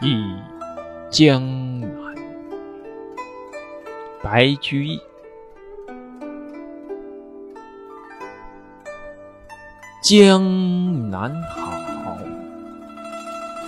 [0.00, 0.34] 忆
[1.10, 2.14] 江南。
[4.22, 5.00] 白居易。
[10.02, 11.72] 江南好，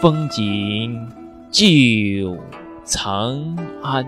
[0.00, 1.08] 风景
[1.50, 2.36] 旧
[2.84, 4.06] 曾谙。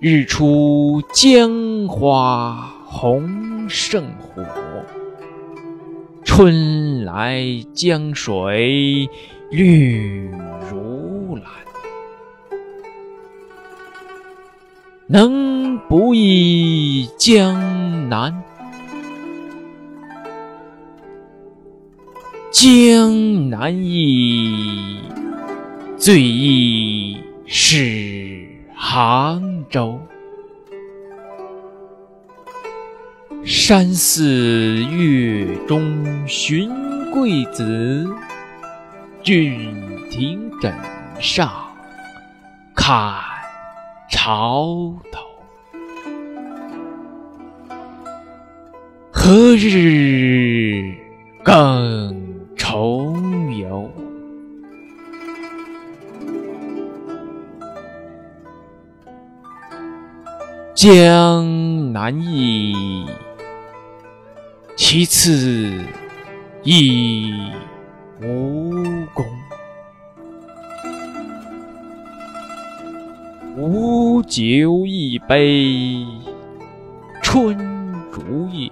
[0.00, 4.44] 日出江花红胜火，
[6.36, 9.08] 春来江水
[9.50, 10.30] 绿
[10.70, 11.46] 如蓝。
[15.06, 18.42] 能不忆江南？
[22.52, 25.00] 江南忆，
[25.96, 27.16] 最忆
[27.46, 29.98] 是杭州。
[33.48, 36.68] 山寺月中寻
[37.12, 38.04] 桂子，
[39.22, 39.72] 郡
[40.10, 40.74] 亭枕
[41.20, 41.48] 上
[42.74, 43.14] 看。
[44.10, 45.20] 潮头，
[49.12, 50.92] 何日
[51.44, 52.16] 更
[52.56, 53.88] 重游？
[60.74, 63.06] 江南忆，
[64.88, 65.84] 其次
[66.62, 67.32] 亦
[68.22, 68.70] 无
[69.12, 69.26] 功。
[73.56, 76.06] 无酒一杯
[77.20, 77.58] 春
[78.12, 78.70] 竹叶，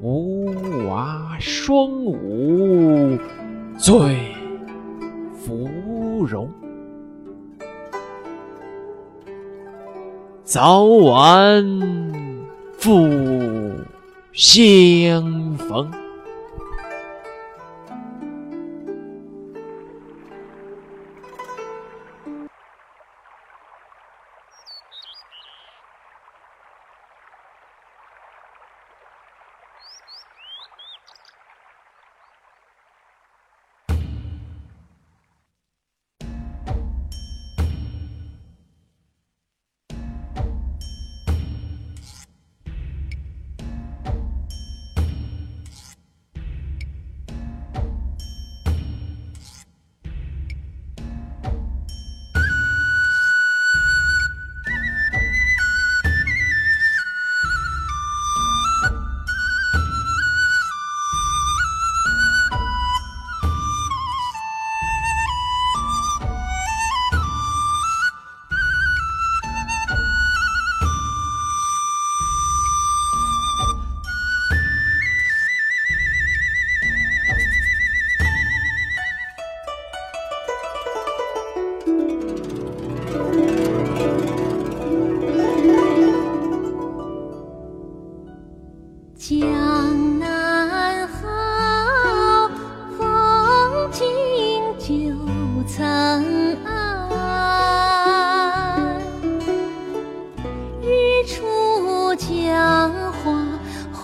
[0.00, 3.18] 无娃双舞
[3.76, 4.32] 醉
[5.34, 6.50] 芙蓉。
[10.44, 12.25] 早晚
[12.86, 13.84] 不
[14.32, 16.05] 相逢。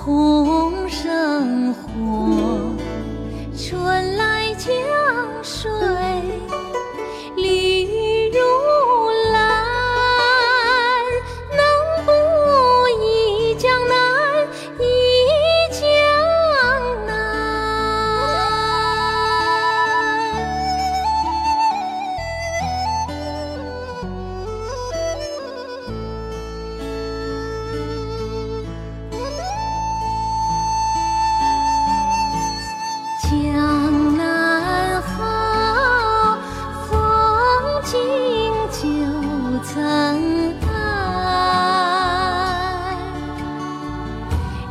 [0.04, 0.31] 花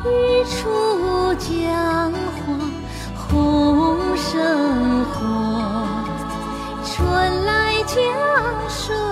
[0.03, 2.57] 日出江花
[3.13, 5.85] 红胜火
[6.83, 7.97] 春来江
[8.67, 9.10] 水